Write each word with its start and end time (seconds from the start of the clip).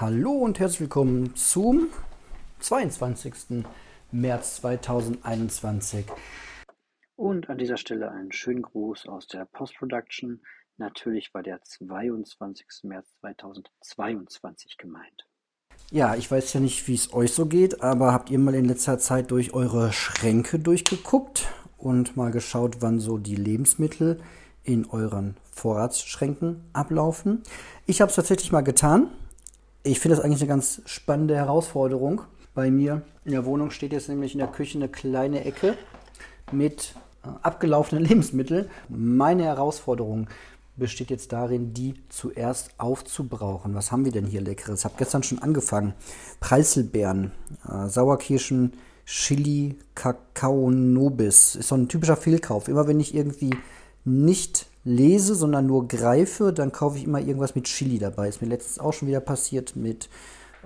Hallo 0.00 0.32
und 0.32 0.58
herzlich 0.58 0.80
willkommen 0.80 1.36
zum 1.36 1.86
22. 2.58 3.64
März 4.10 4.56
2021. 4.56 6.06
Und 7.14 7.48
an 7.48 7.58
dieser 7.58 7.76
Stelle 7.76 8.10
einen 8.10 8.32
schönen 8.32 8.62
Gruß 8.62 9.06
aus 9.06 9.28
der 9.28 9.44
Post-Production. 9.44 10.42
Natürlich 10.78 11.32
war 11.32 11.44
der 11.44 11.62
22. 11.62 12.66
März 12.82 13.14
2022 13.20 14.78
gemeint. 14.78 15.28
Ja, 15.92 16.16
ich 16.16 16.28
weiß 16.28 16.54
ja 16.54 16.60
nicht, 16.60 16.88
wie 16.88 16.94
es 16.94 17.14
euch 17.14 17.32
so 17.32 17.46
geht, 17.46 17.80
aber 17.80 18.12
habt 18.12 18.30
ihr 18.30 18.40
mal 18.40 18.56
in 18.56 18.64
letzter 18.64 18.98
Zeit 18.98 19.30
durch 19.30 19.54
eure 19.54 19.92
Schränke 19.92 20.58
durchgeguckt 20.58 21.46
und 21.78 22.16
mal 22.16 22.32
geschaut, 22.32 22.82
wann 22.82 22.98
so 22.98 23.16
die 23.16 23.36
Lebensmittel 23.36 24.20
in 24.64 24.86
euren 24.86 25.36
Vorratsschränken 25.52 26.64
ablaufen? 26.72 27.44
Ich 27.86 28.00
habe 28.00 28.08
es 28.08 28.16
tatsächlich 28.16 28.50
mal 28.50 28.62
getan. 28.62 29.12
Ich 29.86 30.00
finde 30.00 30.16
das 30.16 30.24
eigentlich 30.24 30.40
eine 30.40 30.48
ganz 30.48 30.80
spannende 30.86 31.36
Herausforderung. 31.36 32.22
Bei 32.54 32.70
mir 32.70 33.02
in 33.26 33.32
der 33.32 33.44
Wohnung 33.44 33.70
steht 33.70 33.92
jetzt 33.92 34.08
nämlich 34.08 34.32
in 34.32 34.38
der 34.38 34.48
Küche 34.48 34.78
eine 34.78 34.88
kleine 34.88 35.44
Ecke 35.44 35.76
mit 36.52 36.94
äh, 37.22 37.28
abgelaufenen 37.42 38.02
Lebensmitteln. 38.08 38.70
Meine 38.88 39.44
Herausforderung 39.44 40.28
besteht 40.76 41.10
jetzt 41.10 41.34
darin, 41.34 41.74
die 41.74 41.96
zuerst 42.08 42.70
aufzubrauchen. 42.78 43.74
Was 43.74 43.92
haben 43.92 44.06
wir 44.06 44.12
denn 44.12 44.24
hier 44.24 44.40
Leckeres? 44.40 44.80
Ich 44.80 44.84
habe 44.86 44.94
gestern 44.96 45.22
schon 45.22 45.40
angefangen. 45.40 45.92
Preiselbeeren, 46.40 47.32
äh, 47.68 47.86
Sauerkirschen, 47.86 48.72
Chili, 49.04 49.78
Kakao 49.94 50.70
Nobis. 50.70 51.56
Ist 51.56 51.68
so 51.68 51.74
ein 51.74 51.90
typischer 51.90 52.16
Fehlkauf. 52.16 52.68
Immer 52.68 52.88
wenn 52.88 53.00
ich 53.00 53.14
irgendwie 53.14 53.54
nicht 54.06 54.66
lese, 54.84 55.34
sondern 55.34 55.66
nur 55.66 55.88
greife, 55.88 56.52
dann 56.52 56.72
kaufe 56.72 56.98
ich 56.98 57.04
immer 57.04 57.20
irgendwas 57.20 57.54
mit 57.54 57.64
Chili 57.64 57.98
dabei. 57.98 58.28
Ist 58.28 58.42
mir 58.42 58.48
letztens 58.48 58.78
auch 58.78 58.92
schon 58.92 59.08
wieder 59.08 59.20
passiert 59.20 59.76
mit 59.76 60.08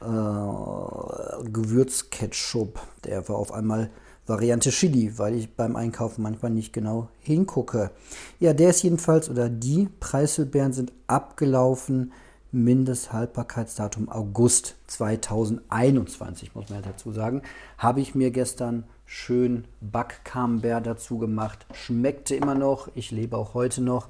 äh, 0.01 1.51
Gewürzketchup. 1.51 2.81
Der 3.05 3.29
war 3.29 3.37
auf 3.37 3.53
einmal 3.53 3.91
Variante 4.27 4.71
Chili, 4.71 5.19
weil 5.19 5.35
ich 5.35 5.55
beim 5.55 5.75
Einkaufen 5.75 6.23
manchmal 6.23 6.51
nicht 6.51 6.73
genau 6.73 7.09
hingucke. 7.21 7.91
Ja, 8.39 8.53
der 8.53 8.71
ist 8.71 8.83
jedenfalls, 8.83 9.31
oder 9.31 9.49
die 9.49 9.89
Preiselbeeren 10.01 10.73
sind 10.75 10.93
abgelaufen. 11.07 12.13
Mindesthaltbarkeitsdatum 12.51 14.09
August 14.09 14.77
2021, 14.87 16.55
muss 16.55 16.69
man 16.69 16.83
ja 16.83 16.91
dazu 16.91 17.13
sagen. 17.13 17.43
Habe 17.77 18.01
ich 18.01 18.15
mir 18.15 18.31
gestern 18.31 18.85
schön 19.09 19.65
Backcamembert 19.81 20.87
dazu 20.87 21.19
gemacht. 21.19 21.67
Schmeckte 21.73 22.37
immer 22.37 22.55
noch. 22.55 22.91
Ich 22.95 23.11
lebe 23.11 23.39
auch 23.39 23.55
heute 23.55 23.81
noch. 23.81 24.09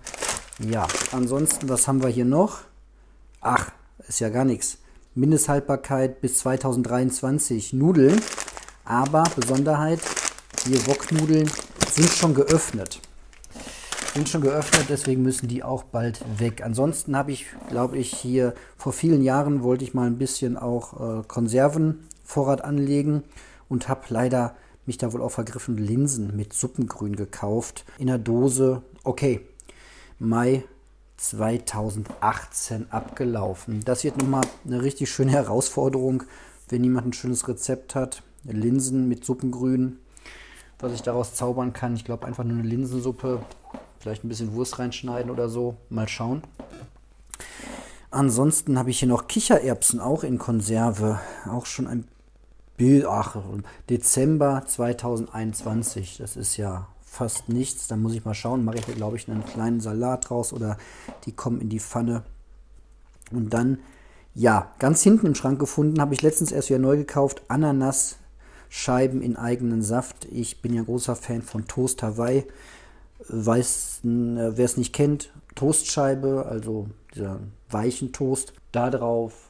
Ja, 0.59 0.89
ansonsten, 1.13 1.69
was 1.69 1.87
haben 1.87 2.03
wir 2.03 2.09
hier 2.09 2.25
noch? 2.25 2.63
Ach, 3.41 3.71
ist 4.09 4.19
ja 4.19 4.29
gar 4.29 4.45
nichts. 4.45 4.79
Mindesthaltbarkeit 5.15 6.21
bis 6.21 6.41
2023 6.41 7.73
Nudeln. 7.73 8.21
Aber 8.85 9.23
Besonderheit, 9.37 10.01
die 10.67 10.85
Woknudeln 10.89 11.49
sind 11.93 12.11
schon 12.11 12.35
geöffnet. 12.35 13.01
Sind 14.15 14.29
schon 14.29 14.41
geöffnet, 14.41 14.87
deswegen 14.89 15.23
müssen 15.23 15.47
die 15.47 15.63
auch 15.63 15.85
bald 15.85 16.25
weg. 16.41 16.63
Ansonsten 16.65 17.17
habe 17.17 17.31
ich, 17.31 17.47
glaube 17.69 17.99
ich, 17.99 18.11
hier 18.11 18.53
vor 18.77 18.93
vielen 18.93 19.23
Jahren 19.23 19.63
wollte 19.63 19.85
ich 19.85 19.95
mal 19.95 20.09
ein 20.09 20.19
bisschen 20.19 20.57
auch 20.57 21.21
äh, 21.21 21.23
Konservenvorrat 21.29 22.65
anlegen 22.65 23.23
und 23.69 23.89
habe 23.89 24.01
leider 24.09 24.57
mich 24.89 24.99
da 24.99 25.13
wohl 25.13 25.23
auch 25.23 25.31
vergriffen 25.31 25.77
Linsen 25.77 26.35
mit 26.35 26.53
Suppengrün 26.53 27.15
gekauft 27.15 27.85
in 27.99 28.09
der 28.09 28.19
Dose. 28.19 28.83
Okay, 29.05 29.41
Mai 30.19 30.65
2018 31.19 32.91
abgelaufen. 32.91 33.85
Das 33.85 34.03
wird 34.03 34.19
nochmal 34.19 34.45
eine 34.67 34.83
richtig 34.83 35.11
schöne 35.11 35.31
Herausforderung, 35.33 36.25
wenn 36.69 36.83
jemand 36.83 37.07
ein 37.07 37.13
schönes 37.13 37.47
Rezept 37.47 37.95
hat. 37.95 38.23
Linsen 38.45 39.09
mit 39.09 39.25
Suppengrün, 39.25 39.99
was 40.79 40.93
ich 40.93 41.03
daraus 41.03 41.35
zaubern 41.35 41.73
kann. 41.73 41.95
Ich 41.95 42.05
glaube 42.05 42.27
einfach 42.27 42.45
nur 42.45 42.59
eine 42.59 42.69
Linsensuppe, 42.69 43.43
vielleicht 44.01 44.25
ein 44.25 44.29
bisschen 44.29 44.55
Wurst 44.55 44.79
reinschneiden 44.79 45.31
oder 45.31 45.49
so. 45.49 45.77
Mal 45.91 46.09
schauen. 46.09 46.43
Ansonsten 48.11 48.79
habe 48.79 48.91
ich 48.91 49.01
hier 49.01 49.09
noch 49.09 49.29
Kichererbsen 49.29 50.01
auch 50.01 50.25
in 50.25 50.39
Konserve. 50.39 51.21
Auch 51.47 51.67
schon 51.67 51.87
ein 51.87 52.09
ach, 53.07 53.37
Dezember 53.91 54.65
2021. 54.67 56.19
Das 56.19 56.37
ist 56.37 56.57
ja 56.57 56.89
fast 57.03 57.49
nichts. 57.49 57.89
Da 57.89 57.97
muss 57.97 58.15
ich 58.15 58.25
mal 58.25 58.35
schauen. 58.35 58.65
Mache 58.65 58.79
ich 58.79 58.85
da, 58.87 58.93
glaube 58.93 59.17
ich, 59.17 59.29
einen 59.29 59.45
kleinen 59.45 59.81
Salat 59.81 60.31
draus 60.31 60.53
oder 60.53 60.79
die 61.25 61.33
kommen 61.33 61.61
in 61.61 61.69
die 61.69 61.81
Pfanne. 61.81 62.23
Und 63.33 63.53
dann, 63.53 63.79
ja, 64.35 64.73
ganz 64.79 65.03
hinten 65.03 65.27
im 65.27 65.35
Schrank 65.35 65.59
gefunden, 65.59 66.01
habe 66.01 66.15
ich 66.15 66.23
letztens 66.23 66.53
erst 66.53 66.71
wieder 66.71 66.79
neu 66.79 66.97
gekauft. 66.97 67.43
Ananas 67.49 68.17
Scheiben 68.69 69.23
in 69.23 69.37
eigenen 69.37 69.83
Saft. 69.83 70.27
Ich 70.27 70.61
bin 70.61 70.75
ja 70.75 70.83
großer 70.83 71.17
Fan 71.17 71.43
von 71.43 71.67
Toast 71.67 72.03
Hawaii. 72.03 72.45
Weiß, 73.29 74.01
äh, 74.05 74.07
wer 74.07 74.65
es 74.65 74.77
nicht 74.77 74.93
kennt, 74.93 75.31
Toastscheibe, 75.55 76.47
also 76.49 76.89
dieser 77.15 77.41
weichen 77.71 78.13
Toast. 78.13 78.53
Darauf 78.73 79.48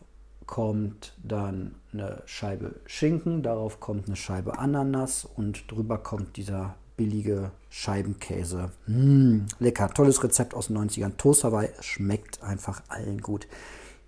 kommt 0.48 1.12
dann 1.22 1.76
eine 1.92 2.22
Scheibe 2.24 2.80
Schinken, 2.86 3.44
darauf 3.44 3.78
kommt 3.78 4.06
eine 4.06 4.16
Scheibe 4.16 4.58
Ananas 4.58 5.24
und 5.24 5.70
drüber 5.70 5.98
kommt 5.98 6.36
dieser 6.36 6.74
billige 6.96 7.52
Scheibenkäse. 7.68 8.72
Mmh, 8.86 9.46
lecker, 9.60 9.90
tolles 9.90 10.24
Rezept 10.24 10.54
aus 10.54 10.66
den 10.66 10.78
90ern. 10.78 11.16
Toast 11.16 11.44
Hawaii 11.44 11.68
schmeckt 11.80 12.42
einfach 12.42 12.82
allen 12.88 13.20
gut. 13.20 13.46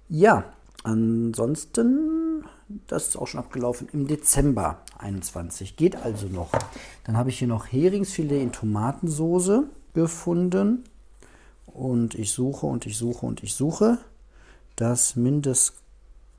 Ja, 0.09 0.45
ansonsten, 0.83 2.45
das 2.89 3.09
ist 3.09 3.17
auch 3.17 3.29
schon 3.29 3.41
abgelaufen 3.41 3.89
im 3.93 4.09
Dezember 4.09 4.79
21. 4.99 5.77
Geht 5.77 5.95
also 5.95 6.27
noch. 6.27 6.51
Dann 7.05 7.19
habe 7.19 7.29
ich 7.29 7.39
hier 7.39 7.49
noch 7.49 7.67
Heringsfilet 7.67 8.43
in 8.43 8.51
Tomatensoße 8.51 9.65
gefunden. 9.93 10.85
Und 11.67 12.15
ich 12.15 12.33
suche 12.33 12.67
und 12.67 12.87
ich 12.87 12.97
suche 12.97 13.27
und 13.27 13.43
ich 13.43 13.55
suche. 13.55 13.99
Das 14.75 15.17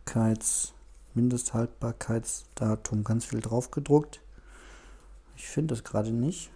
Mindestkeits, 0.01 0.73
Mindesthaltbarkeitsdatum 1.13 3.03
ganz 3.03 3.25
viel 3.25 3.39
drauf 3.39 3.69
gedruckt. 3.71 4.19
Ich 5.37 5.47
finde 5.47 5.75
das 5.75 5.83
gerade 5.83 6.11
nicht. 6.11 6.49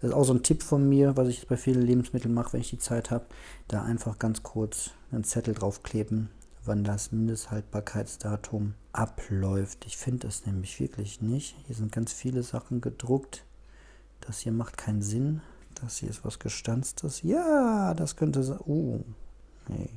Das 0.00 0.10
ist 0.10 0.16
auch 0.16 0.24
so 0.24 0.32
ein 0.32 0.42
Tipp 0.42 0.62
von 0.62 0.88
mir, 0.88 1.16
was 1.16 1.28
ich 1.28 1.46
bei 1.46 1.56
vielen 1.56 1.82
Lebensmitteln 1.82 2.32
mache, 2.32 2.52
wenn 2.54 2.60
ich 2.60 2.70
die 2.70 2.78
Zeit 2.78 3.10
habe. 3.10 3.26
Da 3.68 3.82
einfach 3.82 4.18
ganz 4.18 4.42
kurz 4.42 4.90
einen 5.10 5.24
Zettel 5.24 5.54
draufkleben, 5.54 6.30
wann 6.64 6.84
das 6.84 7.12
Mindesthaltbarkeitsdatum 7.12 8.74
abläuft. 8.92 9.84
Ich 9.84 9.96
finde 9.96 10.28
es 10.28 10.46
nämlich 10.46 10.80
wirklich 10.80 11.20
nicht. 11.20 11.56
Hier 11.66 11.76
sind 11.76 11.92
ganz 11.92 12.12
viele 12.12 12.42
Sachen 12.42 12.80
gedruckt. 12.80 13.44
Das 14.20 14.38
hier 14.38 14.52
macht 14.52 14.78
keinen 14.78 15.02
Sinn. 15.02 15.42
Das 15.74 15.98
hier 15.98 16.10
ist 16.10 16.24
was 16.24 16.38
Gestanztes. 16.38 17.22
Ja, 17.22 17.92
das 17.94 18.16
könnte 18.16 18.42
sein. 18.42 18.60
Oh, 18.60 19.00
nee. 19.68 19.90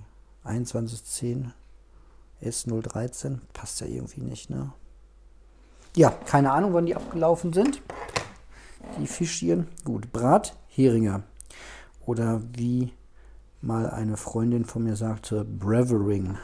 2110 0.43 1.53
S013. 2.41 3.39
Passt 3.53 3.81
ja 3.81 3.87
irgendwie 3.87 4.21
nicht, 4.21 4.49
ne? 4.49 4.71
Ja, 5.95 6.09
keine 6.09 6.51
Ahnung, 6.51 6.73
wann 6.73 6.85
die 6.85 6.95
abgelaufen 6.95 7.53
sind. 7.53 7.81
Die 8.99 9.07
Fischchen. 9.07 9.67
Gut, 9.83 10.11
Bratheringe. 10.11 11.23
Oder 12.05 12.41
wie 12.53 12.93
mal 13.61 13.89
eine 13.89 14.17
Freundin 14.17 14.65
von 14.65 14.83
mir 14.83 14.95
sagte, 14.95 15.43
Brevering. 15.45 16.37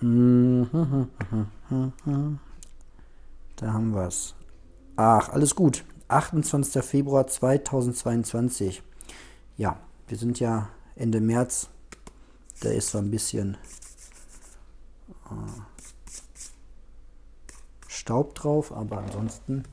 Da 3.56 3.74
haben 3.74 3.94
wir 3.94 4.06
es. 4.06 4.34
Ach, 4.96 5.28
alles 5.28 5.54
gut. 5.54 5.84
28. 6.08 6.82
Februar 6.82 7.26
2022. 7.26 8.82
Ja, 9.58 9.78
wir 10.08 10.16
sind 10.16 10.40
ja 10.40 10.70
Ende 10.96 11.20
März. 11.20 11.68
Da 12.62 12.70
ist 12.70 12.90
so 12.90 12.98
ein 12.98 13.10
bisschen 13.10 13.58
Staub 17.88 18.34
drauf, 18.34 18.72
aber 18.72 18.98
ansonsten 18.98 19.64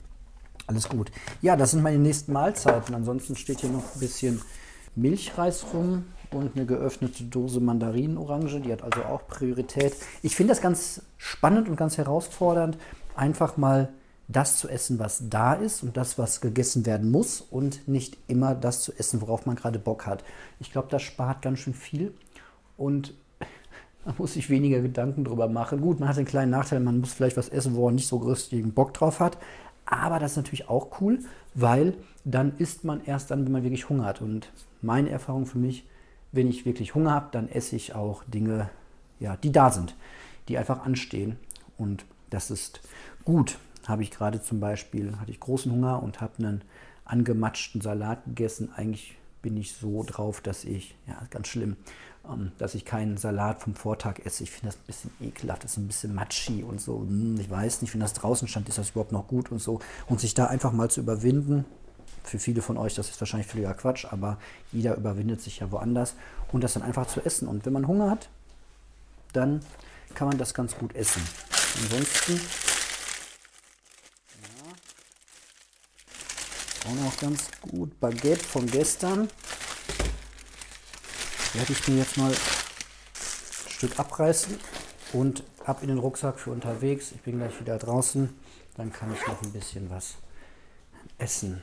alles 0.67 0.89
gut. 0.89 1.11
Ja, 1.41 1.55
das 1.55 1.71
sind 1.71 1.81
meine 1.81 1.97
nächsten 1.97 2.33
Mahlzeiten. 2.33 2.93
Ansonsten 2.93 3.35
steht 3.35 3.61
hier 3.61 3.69
noch 3.69 3.95
ein 3.95 3.99
bisschen 3.99 4.41
Milchreis 4.95 5.65
rum 5.73 6.05
und 6.31 6.55
eine 6.55 6.65
geöffnete 6.65 7.23
Dose 7.23 7.61
Mandarinenorange. 7.61 8.59
Die 8.59 8.71
hat 8.71 8.81
also 8.81 9.03
auch 9.03 9.27
Priorität. 9.27 9.95
Ich 10.23 10.35
finde 10.35 10.51
das 10.51 10.61
ganz 10.61 11.01
spannend 11.17 11.69
und 11.69 11.77
ganz 11.77 11.97
herausfordernd, 11.97 12.77
einfach 13.15 13.55
mal 13.55 13.89
das 14.27 14.57
zu 14.57 14.67
essen, 14.67 14.99
was 14.99 15.29
da 15.29 15.53
ist 15.53 15.83
und 15.83 15.95
das, 15.95 16.17
was 16.17 16.41
gegessen 16.41 16.85
werden 16.85 17.11
muss 17.11 17.39
und 17.39 17.87
nicht 17.87 18.17
immer 18.27 18.55
das 18.55 18.81
zu 18.81 18.91
essen, 18.97 19.21
worauf 19.21 19.45
man 19.45 19.55
gerade 19.55 19.79
Bock 19.79 20.05
hat. 20.05 20.23
Ich 20.59 20.71
glaube, 20.71 20.89
das 20.91 21.01
spart 21.01 21.41
ganz 21.41 21.59
schön 21.59 21.73
viel 21.73 22.13
und 22.75 23.13
man 24.07 24.15
muss 24.17 24.33
sich 24.33 24.49
weniger 24.49 24.79
Gedanken 24.79 25.25
drüber 25.25 25.49
machen. 25.49 25.81
Gut, 25.81 25.99
man 25.99 26.07
hat 26.07 26.15
den 26.15 26.23
kleinen 26.23 26.51
Nachteil, 26.51 26.79
man 26.79 27.01
muss 27.01 27.11
vielleicht 27.11 27.35
was 27.35 27.49
essen, 27.49 27.75
wo 27.75 27.85
man 27.85 27.95
nicht 27.95 28.07
so 28.07 28.15
richtigen 28.17 28.71
Bock 28.71 28.93
drauf 28.93 29.19
hat. 29.19 29.37
Aber 29.85 30.17
das 30.17 30.31
ist 30.31 30.37
natürlich 30.37 30.69
auch 30.69 31.01
cool, 31.01 31.19
weil 31.53 31.93
dann 32.23 32.53
isst 32.57 32.85
man 32.85 33.03
erst 33.03 33.31
dann, 33.31 33.45
wenn 33.45 33.51
man 33.51 33.63
wirklich 33.63 33.89
Hunger 33.89 34.05
hat. 34.05 34.21
Und 34.21 34.49
meine 34.81 35.09
Erfahrung 35.09 35.45
für 35.45 35.57
mich, 35.57 35.85
wenn 36.31 36.47
ich 36.47 36.65
wirklich 36.65 36.95
Hunger 36.95 37.11
habe, 37.11 37.27
dann 37.31 37.49
esse 37.49 37.75
ich 37.75 37.95
auch 37.95 38.23
Dinge, 38.23 38.69
ja, 39.19 39.35
die 39.35 39.51
da 39.51 39.71
sind, 39.71 39.93
die 40.47 40.57
einfach 40.57 40.85
anstehen. 40.85 41.37
Und 41.77 42.05
das 42.29 42.49
ist 42.49 42.79
gut. 43.25 43.57
Habe 43.87 44.03
ich 44.03 44.11
gerade 44.11 44.41
zum 44.41 44.61
Beispiel, 44.61 45.17
hatte 45.19 45.31
ich 45.31 45.41
großen 45.41 45.69
Hunger 45.69 46.01
und 46.01 46.21
habe 46.21 46.33
einen 46.39 46.61
angematschten 47.03 47.81
Salat 47.81 48.23
gegessen. 48.23 48.69
Eigentlich 48.73 49.17
bin 49.47 49.55
ich 49.55 49.71
so 49.71 50.03
drauf, 50.03 50.41
dass 50.41 50.65
ich, 50.65 50.93
ja, 51.07 51.15
ganz 51.29 51.47
schlimm, 51.47 51.77
ähm, 52.29 52.51
dass 52.57 52.75
ich 52.75 52.83
keinen 52.83 53.15
Salat 53.15 53.61
vom 53.61 53.75
Vortag 53.75 54.19
esse. 54.25 54.43
Ich 54.43 54.51
finde 54.51 54.67
das 54.67 54.75
ein 54.75 54.85
bisschen 54.87 55.11
ekelhaft, 55.21 55.63
das 55.63 55.71
ist 55.71 55.77
ein 55.77 55.87
bisschen 55.87 56.13
matschi 56.13 56.63
und 56.63 56.81
so. 56.81 56.99
Hm, 56.99 57.39
ich 57.39 57.49
weiß 57.49 57.81
nicht, 57.81 57.93
wenn 57.93 58.01
das 58.01 58.11
draußen 58.11 58.49
stand, 58.49 58.67
ist 58.67 58.77
das 58.77 58.89
überhaupt 58.89 59.13
noch 59.13 59.25
gut 59.25 59.49
und 59.49 59.59
so. 59.59 59.79
Und 60.07 60.19
sich 60.19 60.33
da 60.33 60.47
einfach 60.47 60.73
mal 60.73 60.89
zu 60.89 60.99
überwinden, 60.99 61.63
für 62.25 62.39
viele 62.39 62.61
von 62.61 62.77
euch, 62.77 62.93
das 62.95 63.09
ist 63.09 63.21
wahrscheinlich 63.21 63.47
völliger 63.47 63.73
Quatsch, 63.73 64.03
aber 64.11 64.37
jeder 64.73 64.97
überwindet 64.97 65.39
sich 65.39 65.59
ja 65.59 65.71
woanders 65.71 66.15
und 66.51 66.61
das 66.61 66.73
dann 66.73 66.83
einfach 66.83 67.07
zu 67.07 67.25
essen. 67.25 67.47
Und 67.47 67.65
wenn 67.65 67.71
man 67.71 67.87
Hunger 67.87 68.09
hat, 68.11 68.27
dann 69.31 69.61
kann 70.13 70.27
man 70.27 70.37
das 70.37 70.53
ganz 70.53 70.75
gut 70.77 70.93
essen. 70.93 71.21
Ansonsten 71.83 72.41
auch 76.87 77.03
noch 77.03 77.17
ganz 77.17 77.49
gut 77.61 77.99
Baguette 77.99 78.43
von 78.43 78.65
gestern. 78.65 79.27
Werde 81.53 81.73
ich 81.73 81.87
mir 81.87 81.97
jetzt 81.97 82.17
mal 82.17 82.31
ein 82.31 83.69
Stück 83.69 83.99
abreißen 83.99 84.57
und 85.13 85.43
ab 85.65 85.81
in 85.81 85.89
den 85.89 85.97
Rucksack 85.97 86.39
für 86.39 86.51
unterwegs. 86.51 87.11
Ich 87.11 87.21
bin 87.21 87.37
gleich 87.37 87.59
wieder 87.59 87.77
draußen. 87.77 88.29
Dann 88.75 88.93
kann 88.93 89.13
ich 89.13 89.27
noch 89.27 89.41
ein 89.41 89.51
bisschen 89.51 89.89
was 89.89 90.15
essen. 91.17 91.61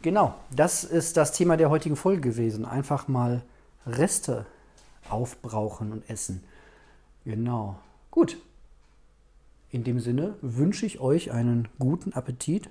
Genau, 0.00 0.34
das 0.50 0.84
ist 0.84 1.16
das 1.16 1.32
Thema 1.32 1.56
der 1.56 1.70
heutigen 1.70 1.96
Folge 1.96 2.20
gewesen. 2.20 2.64
Einfach 2.64 3.08
mal 3.08 3.42
Reste 3.86 4.46
aufbrauchen 5.08 5.92
und 5.92 6.08
essen. 6.08 6.44
Genau. 7.24 7.78
Gut. 8.10 8.38
In 9.70 9.84
dem 9.84 10.00
Sinne 10.00 10.36
wünsche 10.42 10.86
ich 10.86 11.00
euch 11.00 11.32
einen 11.32 11.68
guten 11.78 12.12
Appetit 12.12 12.68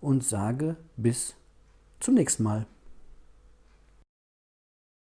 und 0.00 0.22
sage 0.22 0.76
bis 0.96 1.34
zum 2.00 2.14
nächsten 2.14 2.42
Mal. 2.42 2.66